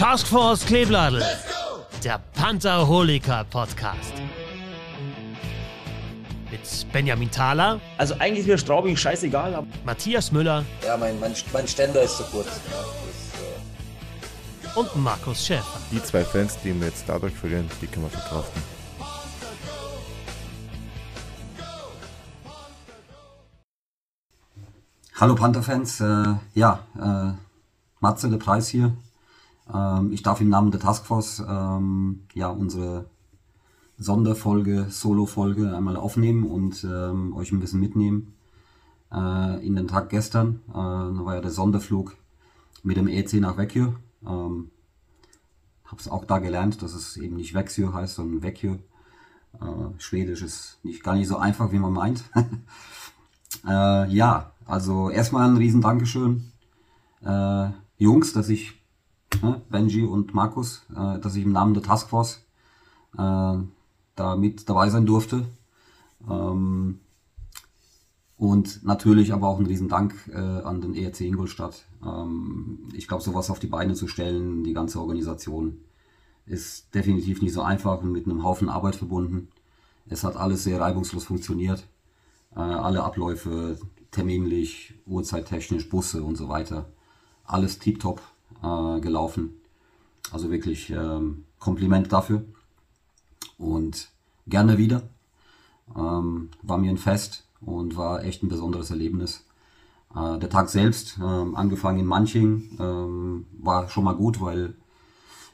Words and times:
Taskforce 0.00 0.64
Klebladel. 0.64 1.22
Der 2.02 2.18
Pantherholiker 2.32 3.44
Podcast. 3.44 4.14
Mit 6.50 6.62
Benjamin 6.90 7.30
Thaler, 7.30 7.78
Also 7.98 8.14
eigentlich 8.14 8.38
ist 8.38 8.46
mir 8.46 8.56
Straubing 8.56 8.96
scheißegal, 8.96 9.54
aber 9.54 9.66
Matthias 9.84 10.32
Müller 10.32 10.64
Ja, 10.82 10.96
mein, 10.96 11.20
mein, 11.20 11.34
mein 11.52 11.68
Ständer 11.68 12.00
ist 12.00 12.16
zu 12.16 12.22
kurz. 12.22 12.46
Ja, 12.70 12.80
äh, 14.70 14.78
und 14.78 14.96
Markus 14.96 15.44
Schäfer. 15.44 15.66
Die 15.92 16.02
zwei 16.02 16.24
Fans, 16.24 16.56
die 16.64 16.72
wir 16.80 16.86
jetzt 16.86 17.04
dadurch 17.06 17.34
verlieren, 17.34 17.68
die 17.82 17.86
können 17.86 18.06
wir 18.06 18.18
verkraften. 18.18 18.62
Hallo 25.16 25.34
Panther-Fans, 25.34 26.00
äh, 26.00 26.34
ja, 26.54 26.86
äh, 26.98 27.32
Matze, 28.00 28.30
der 28.30 28.38
Preis 28.38 28.68
hier. 28.68 28.96
Ähm, 29.72 30.12
ich 30.12 30.22
darf 30.22 30.40
im 30.40 30.48
Namen 30.48 30.70
der 30.70 30.80
Taskforce 30.80 31.44
ähm, 31.48 32.22
ja, 32.34 32.48
unsere 32.48 33.06
Sonderfolge, 33.98 34.86
Solo-Folge 34.88 35.76
einmal 35.76 35.96
aufnehmen 35.96 36.44
und 36.44 36.84
ähm, 36.84 37.34
euch 37.34 37.52
ein 37.52 37.60
bisschen 37.60 37.80
mitnehmen 37.80 38.34
äh, 39.12 39.64
in 39.66 39.76
den 39.76 39.88
Tag 39.88 40.08
gestern. 40.08 40.60
Äh, 40.68 40.72
da 40.74 41.20
war 41.24 41.34
ja 41.34 41.40
der 41.40 41.50
Sonderflug 41.50 42.16
mit 42.82 42.96
dem 42.96 43.08
EC 43.08 43.34
nach 43.34 43.56
Vecchio. 43.56 43.94
Ähm, 44.26 44.70
habe 45.84 46.00
es 46.00 46.08
auch 46.08 46.24
da 46.24 46.38
gelernt, 46.38 46.82
dass 46.82 46.94
es 46.94 47.16
eben 47.16 47.36
nicht 47.36 47.52
Vexio 47.52 47.92
heißt, 47.92 48.14
sondern 48.14 48.42
Vecchio. 48.42 48.78
Äh, 49.54 49.98
Schwedisch 49.98 50.42
ist 50.42 50.78
nicht 50.82 51.02
gar 51.02 51.14
nicht 51.14 51.28
so 51.28 51.36
einfach, 51.36 51.72
wie 51.72 51.78
man 51.78 51.92
meint. 51.92 52.24
Äh, 53.66 54.08
ja, 54.14 54.52
also 54.64 55.10
erstmal 55.10 55.48
ein 55.48 55.56
riesen 55.56 55.80
Dankeschön, 55.80 56.52
äh, 57.22 57.70
Jungs, 57.98 58.32
dass 58.32 58.48
ich, 58.48 58.79
ne, 59.42 59.60
Benji 59.70 60.04
und 60.04 60.34
Markus, 60.34 60.82
äh, 60.90 61.18
dass 61.18 61.36
ich 61.36 61.44
im 61.44 61.52
Namen 61.52 61.74
der 61.74 61.82
Taskforce 61.82 62.44
äh, 63.14 63.58
da 64.16 64.36
mit 64.36 64.68
dabei 64.68 64.90
sein 64.90 65.06
durfte. 65.06 65.46
Ähm, 66.28 67.00
und 68.36 68.84
natürlich 68.84 69.32
aber 69.34 69.48
auch 69.48 69.58
ein 69.58 69.66
riesen 69.66 69.88
Dank 69.88 70.14
äh, 70.32 70.38
an 70.38 70.80
den 70.80 70.94
ERC 70.94 71.20
Ingolstadt. 71.20 71.84
Ähm, 72.02 72.88
ich 72.94 73.06
glaube, 73.06 73.22
sowas 73.22 73.50
auf 73.50 73.58
die 73.58 73.66
Beine 73.66 73.94
zu 73.94 74.08
stellen, 74.08 74.64
die 74.64 74.72
ganze 74.72 74.98
Organisation, 75.00 75.80
ist 76.46 76.94
definitiv 76.94 77.42
nicht 77.42 77.52
so 77.52 77.62
einfach 77.62 78.02
und 78.02 78.12
mit 78.12 78.24
einem 78.24 78.42
Haufen 78.42 78.68
Arbeit 78.68 78.96
verbunden. 78.96 79.48
Es 80.08 80.24
hat 80.24 80.36
alles 80.36 80.64
sehr 80.64 80.80
reibungslos 80.80 81.24
funktioniert. 81.24 81.86
Äh, 82.56 82.60
alle 82.60 83.04
Abläufe, 83.04 83.78
terminlich, 84.10 84.94
uhrzeittechnisch, 85.06 85.88
Busse 85.88 86.24
und 86.24 86.36
so 86.36 86.48
weiter. 86.48 86.86
Alles 87.44 87.78
tiptop 87.78 88.20
äh, 88.62 89.00
gelaufen. 89.00 89.54
Also 90.32 90.50
wirklich 90.50 90.90
ähm, 90.90 91.44
Kompliment 91.58 92.12
dafür. 92.12 92.44
Und 93.58 94.08
gerne 94.46 94.78
wieder. 94.78 95.02
Ähm, 95.96 96.50
war 96.62 96.78
mir 96.78 96.90
ein 96.90 96.98
Fest 96.98 97.44
und 97.60 97.96
war 97.96 98.24
echt 98.24 98.42
ein 98.42 98.48
besonderes 98.48 98.90
Erlebnis. 98.90 99.44
Äh, 100.14 100.38
der 100.38 100.50
Tag 100.50 100.68
selbst, 100.68 101.18
ähm, 101.18 101.54
angefangen 101.54 102.00
in 102.00 102.06
Manching, 102.06 102.76
ähm, 102.78 103.46
war 103.58 103.88
schon 103.88 104.04
mal 104.04 104.14
gut, 104.14 104.40
weil 104.40 104.74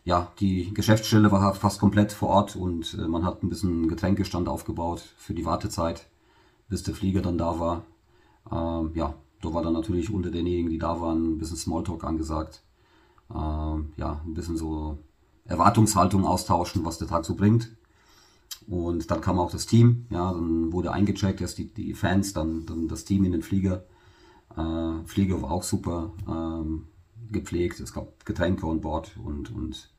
ja, 0.05 0.31
die 0.39 0.73
Geschäftsstelle 0.73 1.33
war 1.33 1.55
fast 1.55 1.81
komplett 1.81 2.13
vor 2.13 2.29
Ort 2.29 2.55
und 2.55 2.95
äh, 2.95 3.09
man 3.09 3.25
hat 3.25 3.43
ein 3.43 3.49
bisschen 3.49 3.89
Getränkestand 3.89 4.49
aufgebaut 4.49 5.03
für 5.17 5.35
die 5.35 5.45
Wartezeit, 5.45 6.07
bis 6.69 6.85
der 6.85 6.95
Flieger 6.95 7.23
dann 7.23 7.39
da 7.39 7.59
war. 7.59 7.83
Ähm, 8.51 8.93
ja, 8.95 9.15
da 9.43 9.53
war 9.53 9.63
dann 9.63 9.73
natürlich 9.73 10.11
unter 10.11 10.31
denjenigen, 10.31 10.71
die 10.71 10.79
da 10.79 11.01
waren, 11.01 11.33
ein 11.33 11.39
bisschen 11.39 11.57
Smalltalk 11.57 12.05
angesagt. 12.05 12.63
Ähm, 13.35 13.93
ja, 13.97 14.21
ein 14.25 14.35
bisschen 14.35 14.57
so 14.57 14.99
Erwartungshaltung 15.45 16.25
austauschen, 16.25 16.85
was 16.85 16.99
der 16.99 17.09
Tag 17.09 17.25
so 17.25 17.35
bringt. 17.35 17.77
Und 18.67 19.11
dann 19.11 19.21
kam 19.21 19.39
auch 19.39 19.51
das 19.51 19.67
Team, 19.67 20.07
ja, 20.11 20.33
dann 20.33 20.73
wurde 20.73 20.93
eingecheckt, 20.93 21.41
erst 21.41 21.59
die, 21.59 21.73
die 21.73 21.95
Fans, 21.95 22.33
dann, 22.33 22.67
dann 22.67 22.89
das 22.89 23.05
Team 23.05 23.25
in 23.25 23.33
den 23.33 23.43
Flieger. 23.43 23.85
Äh, 24.57 25.05
Flieger 25.05 25.41
war 25.43 25.53
auch 25.53 25.63
super 25.63 26.13
ähm, 26.27 26.89
gepflegt, 27.31 27.79
es 27.81 27.93
gab 27.93 28.25
Getränke 28.25 28.67
an 28.67 28.81
Bord 28.81 29.17
und, 29.23 29.53
und 29.53 29.91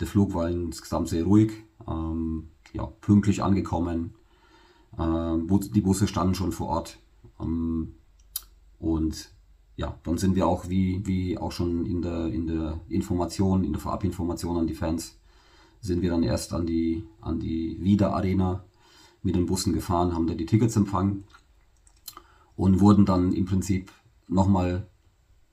der 0.00 0.06
Flug 0.06 0.34
war 0.34 0.48
insgesamt 0.48 1.08
sehr 1.08 1.24
ruhig, 1.24 1.52
ähm, 1.86 2.48
ja, 2.72 2.86
pünktlich 2.86 3.42
angekommen. 3.42 4.14
Ähm, 4.98 5.46
die 5.74 5.80
Busse 5.80 6.06
standen 6.06 6.34
schon 6.34 6.52
vor 6.52 6.68
Ort. 6.68 6.98
Ähm, 7.40 7.94
und 8.78 9.30
ja, 9.76 9.98
dann 10.02 10.18
sind 10.18 10.34
wir 10.34 10.46
auch, 10.46 10.68
wie, 10.68 11.06
wie 11.06 11.38
auch 11.38 11.52
schon 11.52 11.86
in 11.86 12.02
der, 12.02 12.26
in 12.26 12.46
der 12.46 12.80
Information, 12.88 13.64
in 13.64 13.72
der 13.72 13.80
Vorabinformation 13.80 14.56
an 14.56 14.66
die 14.66 14.74
Fans, 14.74 15.18
sind 15.80 16.02
wir 16.02 16.10
dann 16.10 16.22
erst 16.22 16.52
an 16.52 16.66
die, 16.66 17.04
an 17.20 17.40
die 17.40 17.78
Wieder 17.80 18.14
Arena 18.14 18.64
mit 19.22 19.34
den 19.34 19.46
Bussen 19.46 19.72
gefahren, 19.72 20.14
haben 20.14 20.26
da 20.26 20.34
die 20.34 20.46
Tickets 20.46 20.76
empfangen 20.76 21.24
und 22.56 22.80
wurden 22.80 23.06
dann 23.06 23.32
im 23.32 23.46
Prinzip 23.46 23.90
nochmal 24.28 24.86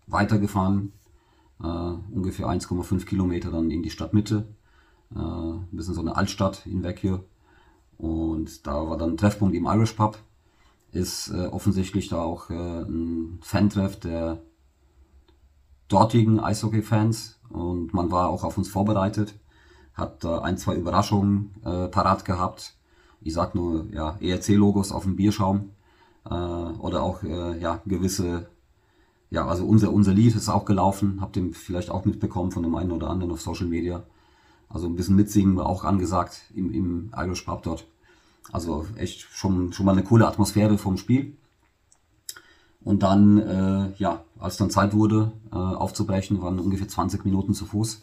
weitergefahren, 0.07 0.91
äh, 1.61 1.65
ungefähr 1.65 2.47
1,5 2.47 3.05
Kilometer 3.05 3.51
dann 3.51 3.71
in 3.71 3.83
die 3.83 3.89
Stadtmitte, 3.89 4.47
äh, 5.15 5.19
ein 5.19 5.67
bisschen 5.71 5.93
so 5.93 6.01
eine 6.01 6.15
Altstadt 6.15 6.65
in 6.65 6.83
Vecchio. 6.83 7.23
Und 7.97 8.65
da 8.65 8.87
war 8.89 8.97
dann 8.97 9.11
ein 9.11 9.17
Treffpunkt 9.17 9.55
im 9.55 9.65
Irish 9.65 9.93
Pub. 9.93 10.17
Ist 10.91 11.29
äh, 11.29 11.45
offensichtlich 11.47 12.09
da 12.09 12.21
auch 12.21 12.49
äh, 12.49 12.81
ein 12.81 13.39
Fantreff 13.41 13.99
der 13.99 14.41
dortigen 15.87 16.39
Eishockey-Fans 16.39 17.39
und 17.49 17.93
man 17.93 18.11
war 18.11 18.29
auch 18.29 18.43
auf 18.43 18.57
uns 18.57 18.69
vorbereitet, 18.69 19.35
hat 19.93 20.23
da 20.23 20.39
ein, 20.39 20.57
zwei 20.57 20.75
Überraschungen 20.75 21.53
äh, 21.65 21.87
parat 21.87 22.25
gehabt. 22.25 22.75
Ich 23.21 23.33
sag 23.33 23.55
nur, 23.55 23.87
ja, 23.91 24.17
ERC-Logos 24.19 24.91
auf 24.91 25.03
dem 25.03 25.15
Bierschaum 25.15 25.71
äh, 26.25 26.33
oder 26.33 27.03
auch 27.03 27.23
äh, 27.23 27.59
ja, 27.59 27.81
gewisse, 27.85 28.47
ja, 29.29 29.45
also 29.45 29.65
unser, 29.65 29.91
unser 29.91 30.13
Lied 30.13 30.35
ist 30.35 30.49
auch 30.49 30.65
gelaufen, 30.65 31.19
habt 31.21 31.35
ihr 31.37 31.51
vielleicht 31.53 31.89
auch 31.89 32.05
mitbekommen 32.05 32.51
von 32.51 32.63
dem 32.63 32.75
einen 32.75 32.91
oder 32.91 33.09
anderen 33.09 33.31
auf 33.33 33.41
Social 33.41 33.67
Media. 33.67 34.03
Also 34.69 34.87
ein 34.87 34.95
bisschen 34.95 35.15
mitsingen 35.15 35.57
war 35.57 35.65
auch 35.65 35.83
angesagt 35.83 36.43
im, 36.53 36.71
im 36.71 37.11
Irish 37.17 37.41
Pub 37.41 37.63
dort. 37.63 37.87
Also 38.51 38.87
echt 38.95 39.21
schon, 39.21 39.73
schon 39.73 39.85
mal 39.85 39.91
eine 39.93 40.03
coole 40.03 40.27
Atmosphäre 40.27 40.77
vom 40.77 40.97
Spiel. 40.97 41.35
Und 42.83 43.03
dann, 43.03 43.37
äh, 43.37 43.91
ja, 43.97 44.23
als 44.39 44.57
dann 44.57 44.69
Zeit 44.71 44.93
wurde, 44.93 45.31
äh, 45.51 45.55
aufzubrechen, 45.55 46.41
waren 46.41 46.59
ungefähr 46.59 46.87
20 46.87 47.25
Minuten 47.25 47.53
zu 47.53 47.65
Fuß 47.65 48.01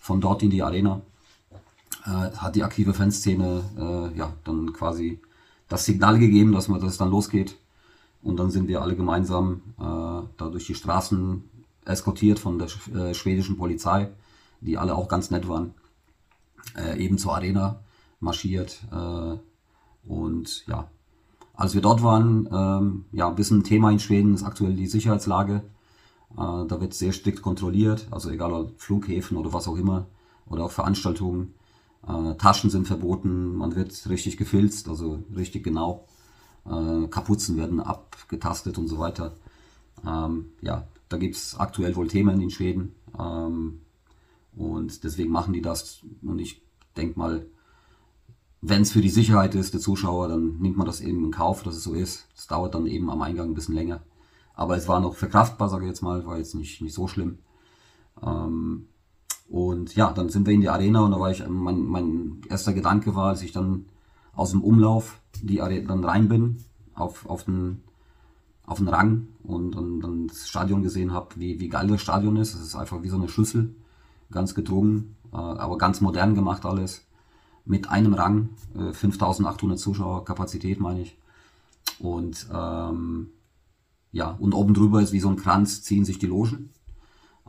von 0.00 0.20
dort 0.20 0.42
in 0.42 0.50
die 0.50 0.62
Arena. 0.62 1.02
Äh, 2.04 2.30
hat 2.36 2.54
die 2.54 2.62
aktive 2.62 2.94
Fanszene 2.94 3.64
äh, 3.76 4.16
ja 4.16 4.32
dann 4.44 4.72
quasi 4.72 5.20
das 5.68 5.84
Signal 5.84 6.18
gegeben, 6.18 6.52
dass 6.52 6.68
man 6.68 6.80
das 6.80 6.98
dann 6.98 7.10
losgeht. 7.10 7.56
Und 8.22 8.38
dann 8.38 8.50
sind 8.50 8.68
wir 8.68 8.80
alle 8.80 8.96
gemeinsam 8.96 9.60
äh, 9.78 9.82
da 9.82 10.48
durch 10.50 10.66
die 10.66 10.74
Straßen 10.74 11.42
eskortiert 11.84 12.38
von 12.38 12.58
der 12.58 12.68
sch- 12.68 12.96
äh, 12.96 13.14
schwedischen 13.14 13.56
Polizei, 13.56 14.08
die 14.60 14.78
alle 14.78 14.94
auch 14.94 15.08
ganz 15.08 15.30
nett 15.30 15.48
waren, 15.48 15.74
eben 16.96 17.16
zur 17.18 17.34
Arena 17.36 17.78
marschiert. 18.18 18.80
Und 20.06 20.66
ja, 20.66 20.88
als 21.54 21.74
wir 21.74 21.80
dort 21.80 22.02
waren, 22.02 22.48
ähm, 22.52 23.04
ja, 23.12 23.28
ein 23.28 23.34
bisschen 23.34 23.64
Thema 23.64 23.90
in 23.90 23.98
Schweden 23.98 24.34
ist 24.34 24.44
aktuell 24.44 24.74
die 24.74 24.86
Sicherheitslage. 24.86 25.62
Äh, 26.32 26.36
da 26.36 26.80
wird 26.80 26.94
sehr 26.94 27.12
strikt 27.12 27.42
kontrolliert, 27.42 28.08
also 28.10 28.30
egal 28.30 28.52
ob 28.52 28.80
Flughäfen 28.80 29.36
oder 29.36 29.52
was 29.52 29.68
auch 29.68 29.76
immer, 29.76 30.06
oder 30.46 30.64
auch 30.64 30.70
Veranstaltungen. 30.70 31.54
Äh, 32.06 32.34
Taschen 32.34 32.70
sind 32.70 32.86
verboten, 32.86 33.56
man 33.56 33.74
wird 33.74 34.08
richtig 34.08 34.36
gefilzt, 34.36 34.88
also 34.88 35.22
richtig 35.34 35.64
genau. 35.64 36.06
Äh, 36.66 37.06
Kapuzen 37.08 37.56
werden 37.56 37.80
abgetastet 37.80 38.78
und 38.78 38.88
so 38.88 38.98
weiter. 38.98 39.34
Ähm, 40.06 40.46
ja, 40.60 40.86
da 41.08 41.16
gibt's 41.16 41.56
aktuell 41.58 41.96
wohl 41.96 42.08
Themen 42.08 42.40
in 42.40 42.50
Schweden. 42.50 42.94
Ähm, 43.18 43.80
und 44.56 45.04
deswegen 45.04 45.30
machen 45.30 45.52
die 45.52 45.62
das. 45.62 46.00
Und 46.22 46.38
ich 46.38 46.62
denk 46.96 47.16
mal, 47.16 47.46
wenn 48.60 48.82
es 48.82 48.92
für 48.92 49.00
die 49.00 49.10
Sicherheit 49.10 49.54
ist, 49.54 49.74
der 49.74 49.80
Zuschauer, 49.80 50.28
dann 50.28 50.58
nimmt 50.58 50.76
man 50.76 50.86
das 50.86 51.00
eben 51.00 51.24
in 51.24 51.30
Kauf, 51.30 51.62
dass 51.62 51.76
es 51.76 51.84
so 51.84 51.94
ist. 51.94 52.26
Es 52.36 52.46
dauert 52.46 52.74
dann 52.74 52.86
eben 52.86 53.10
am 53.10 53.22
Eingang 53.22 53.50
ein 53.50 53.54
bisschen 53.54 53.74
länger. 53.74 54.02
Aber 54.54 54.76
es 54.76 54.88
war 54.88 55.00
noch 55.00 55.14
verkraftbar, 55.14 55.68
sage 55.68 55.84
ich 55.84 55.90
jetzt 55.90 56.02
mal, 56.02 56.26
war 56.26 56.38
jetzt 56.38 56.54
nicht, 56.54 56.80
nicht 56.80 56.94
so 56.94 57.06
schlimm. 57.06 57.38
Ähm, 58.22 58.88
und 59.48 59.94
ja, 59.94 60.12
dann 60.12 60.30
sind 60.30 60.46
wir 60.46 60.54
in 60.54 60.62
die 60.62 60.68
Arena 60.68 61.00
und 61.00 61.12
da 61.12 61.20
war 61.20 61.30
ich, 61.30 61.46
mein, 61.46 61.84
mein 61.84 62.40
erster 62.48 62.72
Gedanke 62.72 63.14
war, 63.14 63.28
als 63.28 63.42
ich 63.42 63.52
dann 63.52 63.86
aus 64.34 64.50
dem 64.50 64.62
Umlauf 64.62 65.20
die 65.42 65.60
Arena 65.60 65.88
dann 65.88 66.04
rein 66.04 66.28
bin, 66.28 66.64
auf, 66.94 67.26
auf 67.26 67.44
den, 67.44 67.82
auf 68.64 68.78
den 68.78 68.88
Rang 68.88 69.28
und, 69.44 69.76
und 69.76 70.00
dann 70.00 70.26
das 70.28 70.48
Stadion 70.48 70.82
gesehen 70.82 71.12
habe, 71.12 71.28
wie, 71.36 71.60
wie 71.60 71.68
geil 71.68 71.86
das 71.88 72.00
Stadion 72.00 72.36
ist. 72.36 72.54
Es 72.54 72.62
ist 72.62 72.76
einfach 72.76 73.02
wie 73.02 73.08
so 73.08 73.16
eine 73.16 73.28
Schüssel, 73.28 73.74
ganz 74.30 74.54
gedrungen, 74.54 75.16
äh, 75.32 75.36
aber 75.36 75.78
ganz 75.78 76.00
modern 76.00 76.34
gemacht 76.34 76.64
alles. 76.64 77.06
Mit 77.66 77.90
einem 77.90 78.14
Rang, 78.14 78.50
äh, 78.74 78.92
5800 78.92 79.78
Zuschauer 79.78 80.24
Kapazität 80.24 80.80
meine 80.80 81.02
ich. 81.02 81.18
Und 81.98 82.46
ähm, 82.52 83.28
ja, 84.12 84.30
und 84.38 84.54
oben 84.54 84.72
drüber 84.72 85.02
ist 85.02 85.12
wie 85.12 85.20
so 85.20 85.28
ein 85.28 85.36
Kranz, 85.36 85.82
ziehen 85.82 86.04
sich 86.04 86.18
die 86.18 86.26
Logen. 86.26 86.70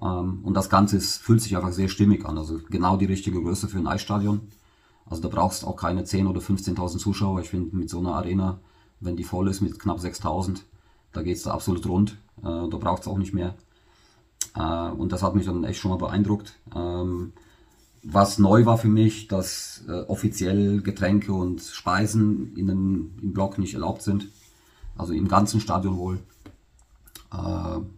Ähm, 0.02 0.42
und 0.44 0.54
das 0.54 0.70
Ganze 0.70 0.98
ist, 0.98 1.18
fühlt 1.18 1.42
sich 1.42 1.56
einfach 1.56 1.72
sehr 1.72 1.88
stimmig 1.88 2.26
an. 2.26 2.38
Also 2.38 2.60
genau 2.70 2.98
die 2.98 3.06
richtige 3.06 3.42
Größe 3.42 3.68
für 3.68 3.78
ein 3.78 3.88
Eisstadion. 3.88 4.42
Also 5.06 5.22
da 5.22 5.30
brauchst 5.30 5.66
auch 5.66 5.78
keine 5.78 6.04
10.000 6.04 6.30
oder 6.30 6.42
15.000 6.42 6.98
Zuschauer. 6.98 7.40
Ich 7.42 7.50
finde, 7.50 7.76
mit 7.76 7.90
so 7.90 8.00
einer 8.00 8.16
Arena, 8.16 8.60
wenn 9.00 9.16
die 9.16 9.24
voll 9.24 9.48
ist 9.48 9.62
mit 9.62 9.80
knapp 9.80 10.00
6.000, 10.00 10.62
da 11.14 11.22
geht's 11.22 11.44
da 11.44 11.52
absolut 11.52 11.86
rund. 11.88 12.18
Äh, 12.40 12.44
da 12.44 12.78
braucht's 12.78 13.08
auch 13.08 13.18
nicht 13.18 13.34
mehr. 13.34 13.56
Äh, 14.56 14.90
und 14.90 15.12
das 15.12 15.24
hat 15.24 15.36
mich 15.36 15.46
dann 15.46 15.64
echt 15.64 15.80
schon 15.80 15.92
mal 15.92 15.98
beeindruckt. 15.98 16.58
Ähm, 16.76 17.34
was 18.04 18.40
neu 18.40 18.66
war 18.66 18.78
für 18.78 18.88
mich, 18.88 19.28
dass 19.28 19.84
äh, 19.88 20.02
offiziell 20.02 20.82
Getränke 20.82 21.34
und 21.34 21.62
Speisen 21.62 22.56
in 22.56 22.68
den, 22.68 23.18
im 23.22 23.34
Block 23.34 23.58
nicht 23.58 23.74
erlaubt 23.74 24.02
sind. 24.02 24.28
Also 24.96 25.14
im 25.14 25.28
ganzen 25.28 25.60
Stadion 25.60 25.98
wohl. 25.98 26.20
Äh, 27.32 27.38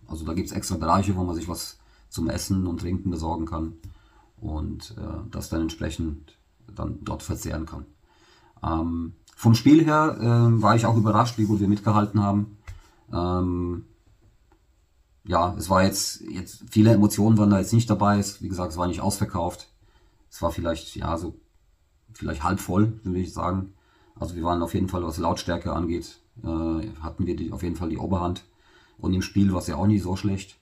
also 0.08 0.26
da 0.26 0.34
gibt's 0.34 0.52
extra 0.52 0.78
Bereiche, 0.78 1.16
wo 1.16 1.24
man 1.24 1.36
sich 1.36 1.48
was 1.48 1.78
zum 2.10 2.30
Essen 2.30 2.66
und 2.68 2.80
Trinken 2.80 3.12
besorgen 3.12 3.46
kann 3.46 3.74
und 4.42 4.96
äh, 4.98 5.30
das 5.32 5.50
dann 5.50 5.62
entsprechend 5.62 6.38
dann 6.76 7.00
dort 7.04 7.24
verzehren 7.24 7.66
kann. 7.66 7.86
Ähm, 8.64 9.14
vom 9.36 9.56
Spiel 9.56 9.86
her 9.86 10.18
äh, 10.20 10.62
war 10.62 10.76
ich 10.76 10.86
auch 10.86 10.98
überrascht, 10.98 11.38
wie 11.38 11.46
gut 11.46 11.60
wir 11.60 11.68
mitgehalten 11.68 12.22
haben. 12.22 12.58
Ähm, 13.14 13.86
ja, 15.26 15.56
es 15.58 15.70
war 15.70 15.84
jetzt, 15.84 16.22
jetzt 16.22 16.64
viele 16.70 16.92
Emotionen 16.92 17.38
waren 17.38 17.50
da 17.50 17.60
jetzt 17.60 17.74
nicht 17.74 17.90
dabei. 17.90 18.18
Es, 18.18 18.42
wie 18.42 18.50
gesagt, 18.50 18.72
es 18.72 18.78
war 18.78 18.88
nicht 18.88 19.02
ausverkauft. 19.02 19.70
Es 20.30 20.42
war 20.42 20.52
vielleicht, 20.52 20.96
ja, 20.96 21.18
so, 21.18 21.36
vielleicht 22.14 22.44
halb 22.44 22.60
voll, 22.60 23.00
würde 23.04 23.20
ich 23.20 23.34
sagen. 23.34 23.74
Also 24.16 24.36
wir 24.36 24.44
waren 24.44 24.62
auf 24.62 24.74
jeden 24.74 24.90
Fall, 24.90 25.04
was 25.04 25.18
Lautstärke 25.18 25.72
angeht, 25.72 26.20
äh, 26.44 26.88
hatten 27.02 27.26
wir 27.26 27.36
die, 27.36 27.52
auf 27.52 27.64
jeden 27.64 27.76
Fall 27.76 27.90
die 27.90 27.98
Oberhand. 27.98 28.44
Und 28.98 29.14
im 29.14 29.22
Spiel 29.22 29.52
war 29.54 29.60
es 29.60 29.68
ja 29.68 29.76
auch 29.76 29.88
nicht 29.88 30.04
so 30.04 30.16
schlecht. 30.16 30.58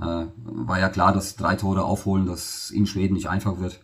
Äh, 0.00 0.26
war 0.36 0.80
ja 0.80 0.88
klar, 0.88 1.12
dass 1.12 1.36
drei 1.36 1.54
Tore 1.54 1.84
aufholen, 1.84 2.26
dass 2.26 2.70
in 2.70 2.86
Schweden 2.86 3.14
nicht 3.14 3.28
einfach 3.28 3.60
wird. 3.60 3.80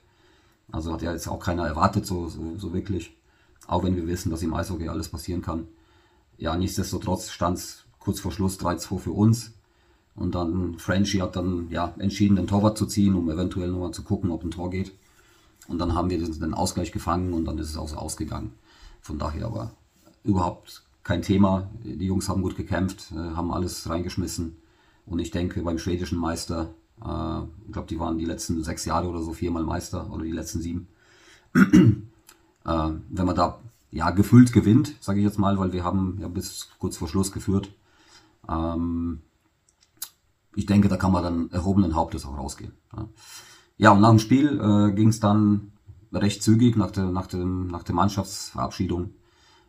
Also 0.72 0.92
hat 0.92 1.02
ja 1.02 1.12
jetzt 1.12 1.28
auch 1.28 1.40
keiner 1.40 1.66
erwartet, 1.66 2.06
so, 2.06 2.28
so, 2.28 2.56
so 2.56 2.72
wirklich. 2.72 3.16
Auch 3.66 3.84
wenn 3.84 3.96
wir 3.96 4.06
wissen, 4.06 4.30
dass 4.30 4.42
im 4.42 4.54
Eishockey 4.54 4.88
alles 4.88 5.08
passieren 5.08 5.42
kann. 5.42 5.68
Ja, 6.38 6.56
nichtsdestotrotz 6.56 7.30
stand 7.30 7.58
es 7.58 7.84
kurz 7.98 8.20
vor 8.20 8.32
Schluss 8.32 8.58
3-2 8.58 8.98
für 8.98 9.12
uns. 9.12 9.52
Und 10.14 10.34
dann 10.34 10.78
Frenchy 10.78 11.18
hat 11.18 11.36
dann 11.36 11.68
ja 11.70 11.94
entschieden, 11.98 12.36
den 12.36 12.46
Torwart 12.46 12.76
zu 12.76 12.86
ziehen, 12.86 13.14
um 13.14 13.30
eventuell 13.30 13.70
nochmal 13.70 13.92
zu 13.92 14.02
gucken, 14.02 14.30
ob 14.30 14.42
ein 14.42 14.50
Tor 14.50 14.70
geht. 14.70 14.92
Und 15.70 15.78
dann 15.78 15.94
haben 15.94 16.10
wir 16.10 16.18
den 16.18 16.52
Ausgleich 16.52 16.90
gefangen 16.90 17.32
und 17.32 17.44
dann 17.44 17.56
ist 17.58 17.70
es 17.70 17.76
auch 17.76 17.88
so 17.88 17.96
ausgegangen. 17.96 18.52
Von 19.00 19.20
daher 19.20 19.46
aber 19.46 19.70
überhaupt 20.24 20.82
kein 21.04 21.22
Thema. 21.22 21.70
Die 21.84 22.06
Jungs 22.06 22.28
haben 22.28 22.42
gut 22.42 22.56
gekämpft, 22.56 23.12
äh, 23.12 23.36
haben 23.36 23.52
alles 23.52 23.88
reingeschmissen. 23.88 24.56
Und 25.06 25.20
ich 25.20 25.30
denke, 25.30 25.62
beim 25.62 25.78
schwedischen 25.78 26.18
Meister, 26.18 26.74
äh, 27.00 27.42
ich 27.66 27.72
glaube, 27.72 27.86
die 27.88 28.00
waren 28.00 28.18
die 28.18 28.24
letzten 28.24 28.64
sechs 28.64 28.84
Jahre 28.84 29.06
oder 29.06 29.22
so 29.22 29.32
viermal 29.32 29.62
Meister 29.62 30.12
oder 30.12 30.24
die 30.24 30.32
letzten 30.32 30.60
sieben. 30.60 30.88
äh, 31.54 31.62
wenn 32.64 33.26
man 33.26 33.36
da 33.36 33.60
ja 33.92 34.10
gefühlt 34.10 34.52
gewinnt, 34.52 34.96
sage 35.00 35.20
ich 35.20 35.24
jetzt 35.24 35.38
mal, 35.38 35.56
weil 35.56 35.72
wir 35.72 35.84
haben 35.84 36.18
ja 36.20 36.26
bis 36.26 36.70
kurz 36.80 36.96
vor 36.96 37.06
Schluss 37.06 37.30
geführt. 37.30 37.72
Ähm, 38.48 39.20
ich 40.56 40.66
denke, 40.66 40.88
da 40.88 40.96
kann 40.96 41.12
man 41.12 41.22
dann 41.22 41.50
erhobenen 41.52 41.94
Hauptes 41.94 42.26
auch 42.26 42.36
rausgehen. 42.36 42.72
Ja, 42.96 43.08
ja 43.80 43.92
und 43.92 44.00
nach 44.00 44.10
dem 44.10 44.18
Spiel 44.18 44.60
äh, 44.60 44.92
ging 44.92 45.08
es 45.08 45.20
dann 45.20 45.72
recht 46.12 46.42
zügig 46.42 46.76
nach 46.76 46.90
der, 46.90 47.06
nach, 47.06 47.26
dem, 47.26 47.68
nach 47.68 47.82
der 47.82 47.94
Mannschaftsverabschiedung 47.94 49.10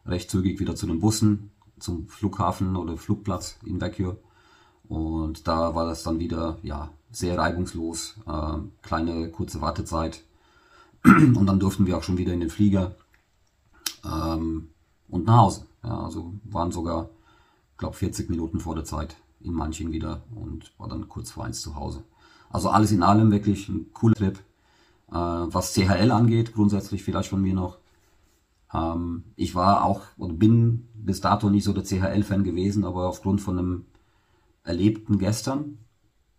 recht 0.06 0.30
zügig 0.30 0.60
wieder 0.60 0.76
zu 0.76 0.88
den 0.88 1.00
Bussen, 1.00 1.52
zum 1.80 2.08
Flughafen 2.08 2.76
oder 2.76 2.98
Flugplatz 2.98 3.58
in 3.66 3.80
Vecchio. 3.80 4.18
Und 4.88 5.48
da 5.48 5.76
war 5.76 5.86
das 5.86 6.04
dann 6.04 6.20
wieder 6.20 6.58
ja, 6.64 6.90
sehr 7.12 7.38
reibungslos, 7.38 8.16
äh, 8.28 8.58
kleine 8.82 9.30
kurze 9.30 9.62
Wartezeit. 9.62 10.24
Und 11.04 11.46
dann 11.46 11.60
durften 11.60 11.88
wir 11.88 11.98
auch 11.98 12.04
schon 12.04 12.18
wieder 12.18 12.34
in 12.34 12.42
den 12.42 12.50
Flieger 12.50 12.96
ähm, 14.06 14.70
und 15.10 15.26
nach 15.26 15.38
Hause. 15.38 15.66
Ja, 15.84 16.04
also 16.04 16.36
waren 16.44 16.72
sogar, 16.72 17.10
glaube 17.78 17.96
40 17.96 18.30
Minuten 18.30 18.60
vor 18.60 18.76
der 18.76 18.86
Zeit 18.86 19.16
in 19.40 19.54
Manching 19.54 19.92
wieder 19.92 20.22
und 20.36 20.72
war 20.78 20.88
dann 20.88 21.10
kurz 21.10 21.32
vor 21.32 21.46
eins 21.46 21.62
zu 21.62 21.76
Hause. 21.76 22.04
Also 22.52 22.70
alles 22.70 22.92
in 22.92 23.04
allem 23.04 23.32
wirklich 23.32 23.70
ein 23.70 23.92
cooler 23.94 24.16
Trip. 24.16 24.38
Äh, 25.10 25.14
was 25.14 25.74
CHL 25.74 26.12
angeht, 26.12 26.54
grundsätzlich 26.54 27.04
vielleicht 27.04 27.30
von 27.30 27.42
mir 27.42 27.54
noch. 27.54 27.78
Ähm, 28.74 29.24
ich 29.36 29.56
war 29.56 29.84
auch 29.84 30.02
oder 30.18 30.34
bin 30.34 30.88
bis 30.94 31.22
dato 31.22 31.50
nicht 31.50 31.64
so 31.64 31.74
der 31.74 31.84
CHL-Fan 31.84 32.44
gewesen, 32.44 32.86
aber 32.86 33.08
aufgrund 33.08 33.42
von 33.42 33.60
einem 33.60 33.86
Erlebten 34.64 35.18
gestern 35.18 35.78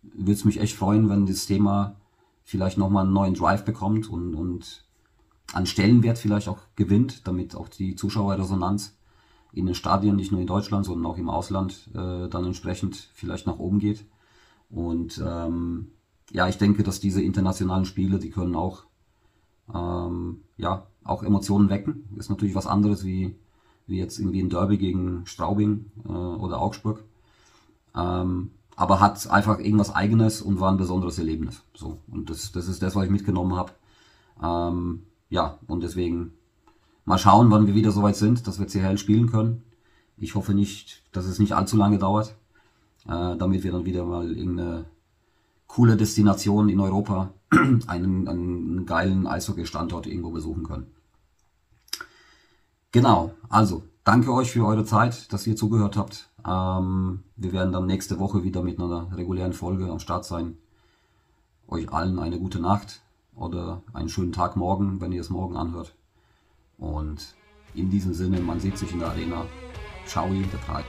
würde 0.01 0.33
es 0.33 0.45
mich 0.45 0.59
echt 0.59 0.75
freuen, 0.75 1.09
wenn 1.09 1.25
das 1.25 1.45
Thema 1.45 1.95
vielleicht 2.43 2.77
nochmal 2.77 3.05
einen 3.05 3.13
neuen 3.13 3.33
Drive 3.33 3.63
bekommt 3.63 4.09
und, 4.09 4.35
und 4.35 4.85
an 5.53 5.65
Stellenwert 5.65 6.17
vielleicht 6.17 6.47
auch 6.47 6.59
gewinnt, 6.75 7.27
damit 7.27 7.55
auch 7.55 7.69
die 7.69 7.95
Zuschauerresonanz 7.95 8.97
in 9.53 9.65
den 9.65 9.75
Stadien, 9.75 10.15
nicht 10.15 10.31
nur 10.31 10.41
in 10.41 10.47
Deutschland, 10.47 10.85
sondern 10.85 11.05
auch 11.05 11.17
im 11.17 11.29
Ausland, 11.29 11.89
äh, 11.93 12.27
dann 12.27 12.45
entsprechend 12.45 13.09
vielleicht 13.13 13.45
nach 13.45 13.59
oben 13.59 13.79
geht. 13.79 14.05
Und 14.69 15.21
ähm, 15.23 15.91
ja, 16.31 16.47
ich 16.47 16.57
denke, 16.57 16.83
dass 16.83 16.99
diese 16.99 17.21
internationalen 17.21 17.85
Spiele, 17.85 18.19
die 18.19 18.29
können 18.29 18.55
auch 18.55 18.83
ähm, 19.73 20.41
ja 20.57 20.87
auch 21.03 21.23
Emotionen 21.23 21.69
wecken. 21.69 22.09
Ist 22.17 22.29
natürlich 22.29 22.55
was 22.55 22.67
anderes 22.67 23.05
wie 23.05 23.35
wie 23.85 23.97
jetzt 23.97 24.17
irgendwie 24.17 24.41
ein 24.41 24.49
Derby 24.49 24.77
gegen 24.77 25.25
Straubing 25.25 25.91
äh, 26.05 26.09
oder 26.09 26.61
Augsburg. 26.61 27.03
Ähm, 27.95 28.51
aber 28.75 28.99
hat 28.99 29.29
einfach 29.29 29.59
irgendwas 29.59 29.93
Eigenes 29.93 30.41
und 30.41 30.59
war 30.59 30.71
ein 30.71 30.77
besonderes 30.77 31.19
Erlebnis. 31.19 31.63
So 31.73 31.99
und 32.09 32.29
das 32.29 32.51
das 32.51 32.67
ist 32.67 32.81
das, 32.81 32.95
was 32.95 33.05
ich 33.05 33.11
mitgenommen 33.11 33.55
habe. 33.55 33.73
Ähm, 34.41 35.03
ja 35.29 35.59
und 35.67 35.83
deswegen 35.83 36.33
Mal 37.05 37.17
schauen, 37.17 37.51
wann 37.51 37.67
wir 37.67 37.75
wieder 37.75 37.91
soweit 37.91 38.15
sind, 38.15 38.47
dass 38.47 38.59
wir 38.59 38.67
CHL 38.67 38.97
spielen 38.97 39.29
können. 39.29 39.63
Ich 40.17 40.35
hoffe 40.35 40.53
nicht, 40.53 41.03
dass 41.11 41.25
es 41.25 41.37
nicht 41.37 41.51
allzu 41.51 41.75
lange 41.75 41.97
dauert, 41.97 42.35
äh, 43.05 43.35
damit 43.35 43.63
wir 43.63 43.73
dann 43.73 43.85
wieder 43.85 44.05
mal 44.05 44.31
irgendeine 44.31 44.85
coole 45.73 45.97
Destination 45.97 46.69
in 46.69 46.79
Europa, 46.79 47.33
einen, 47.87 48.27
einen 48.27 48.85
geilen 48.85 49.25
Eishockey-Standort 49.25 50.05
irgendwo 50.05 50.29
besuchen 50.29 50.63
können. 50.63 50.85
Genau, 52.91 53.33
also 53.49 53.81
danke 54.03 54.31
euch 54.31 54.51
für 54.51 54.67
eure 54.67 54.85
Zeit, 54.85 55.33
dass 55.33 55.47
ihr 55.47 55.55
zugehört 55.55 55.97
habt. 55.97 56.29
Ähm, 56.47 57.23
wir 57.37 57.53
werden 57.53 57.73
dann 57.73 57.87
nächste 57.87 58.19
Woche 58.19 58.43
wieder 58.43 58.61
mit 58.61 58.79
einer 58.79 59.17
regulären 59.17 59.53
Folge 59.53 59.89
am 59.89 59.97
Start 59.97 60.25
sein. 60.25 60.57
Euch 61.67 61.91
allen 61.91 62.19
eine 62.19 62.37
gute 62.37 62.59
Nacht 62.59 63.01
oder 63.35 63.81
einen 63.93 64.09
schönen 64.09 64.31
Tag 64.31 64.55
morgen, 64.55 65.01
wenn 65.01 65.11
ihr 65.11 65.21
es 65.21 65.31
morgen 65.31 65.57
anhört. 65.57 65.95
Und 66.77 67.33
in 67.73 67.89
diesem 67.89 68.13
Sinne, 68.13 68.41
man 68.41 68.59
sieht 68.59 68.77
sich 68.77 68.91
in 68.93 68.99
der 68.99 69.09
Arena. 69.09 69.45
Ciao, 70.05 70.27
der 70.29 70.59
Drei. 70.67 70.83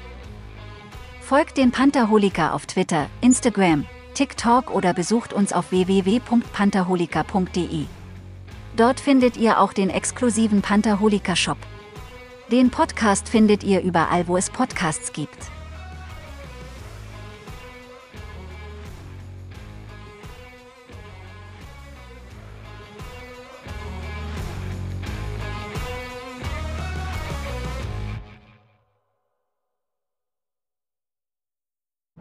Folgt 1.22 1.56
den 1.56 1.70
Pantherholiker 1.70 2.52
auf 2.52 2.66
Twitter, 2.66 3.06
Instagram, 3.22 3.86
TikTok 4.14 4.70
oder 4.70 4.94
besucht 4.94 5.32
uns 5.32 5.52
auf 5.52 5.70
www.pantherholiker.de. 5.70 7.84
Dort 8.76 9.00
findet 9.00 9.36
ihr 9.36 9.60
auch 9.60 9.72
den 9.72 9.90
exklusiven 9.90 10.62
Pantherholiker 10.62 11.36
Shop. 11.36 11.58
Den 12.50 12.70
Podcast 12.70 13.28
findet 13.28 13.62
ihr 13.64 13.82
überall, 13.82 14.28
wo 14.28 14.36
es 14.36 14.50
Podcasts 14.50 15.12
gibt. 15.12 15.53